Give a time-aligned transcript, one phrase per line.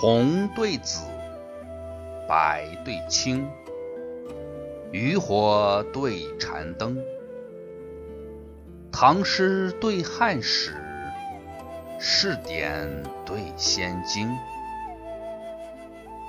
[0.00, 1.04] 红对紫，
[2.28, 3.48] 白对青，
[4.90, 6.98] 渔火对禅灯，
[8.90, 10.74] 唐诗对汉史，
[12.00, 14.36] 试点对仙经。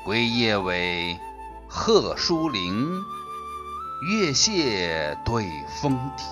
[0.06, 1.18] 归夜为
[1.68, 3.02] 贺书林，
[4.12, 5.46] 月谢对
[5.82, 6.28] 风亭。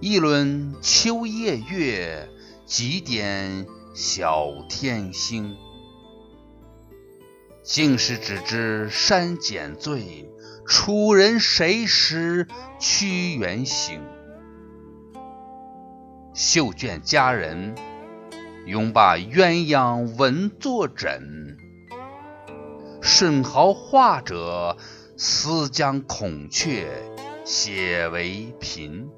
[0.00, 2.28] 议论秋夜月，
[2.66, 5.56] 几点小天星。
[7.62, 10.28] 竟是只知山减醉，
[10.66, 12.48] 楚人谁识
[12.80, 14.00] 屈原行？
[16.34, 17.74] 绣卷佳人。
[18.64, 21.56] 拥把鸳鸯纹作枕，
[23.02, 24.76] 舜豪画者
[25.16, 27.02] 思将孔雀
[27.44, 29.10] 写为嫔。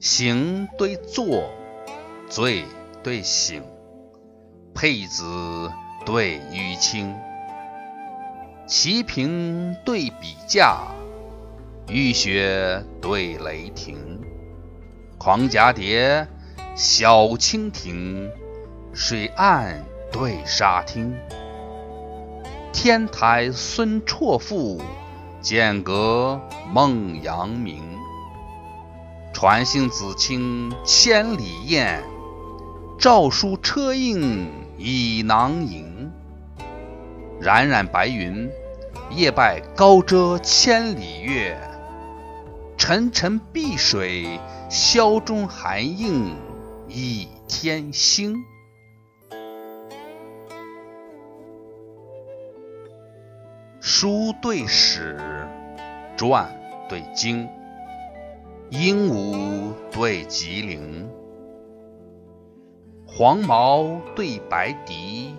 [0.00, 1.50] 行对坐，
[2.28, 2.64] 醉
[3.02, 3.64] 对醒，
[4.72, 5.72] 佩子
[6.06, 7.16] 对淤青，
[8.68, 10.78] 齐平对比价。
[11.88, 14.20] 雨雪对雷霆，
[15.18, 16.28] 狂蛱蝶，
[16.76, 18.30] 小蜻蜓，
[18.92, 21.12] 水岸对沙汀。
[22.72, 24.80] 天台孙绰赋，
[25.40, 26.40] 剑阁
[26.72, 27.97] 孟阳明。
[29.40, 32.02] 传信子卿千里雁，
[32.98, 36.10] 诏书车印倚囊萤。
[37.40, 38.50] 冉冉白云，
[39.12, 41.56] 夜拜高遮千里月。
[42.76, 46.34] 沉沉碧水，霄中寒映
[46.88, 48.34] 一天星。
[53.80, 55.16] 书对史，
[56.16, 56.52] 传
[56.88, 57.48] 对经，
[58.70, 61.08] 鹦鹉对吉灵，
[63.06, 65.34] 黄毛对白笛，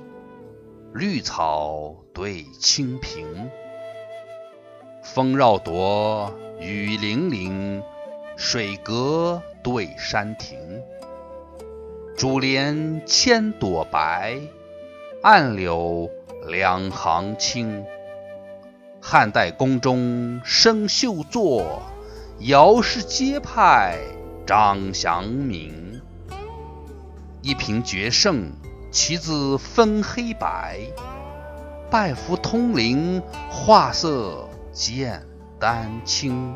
[0.95, 3.51] 绿草对青萍，
[5.03, 6.33] 风绕朵。
[6.59, 7.83] 雨霖铃，
[8.35, 10.81] 水阁对山亭。
[12.17, 14.39] 珠帘千朵白，
[15.21, 16.09] 暗柳
[16.47, 17.85] 两行青。
[18.99, 21.81] 汉代宫中生绣作，
[22.39, 23.99] 姚氏街派
[24.47, 26.01] 张祥明。
[27.41, 28.53] 一瓶绝胜，
[28.91, 30.79] 棋子分黑白。
[31.91, 35.21] 拜服通灵，画色见。
[35.59, 36.55] 丹青。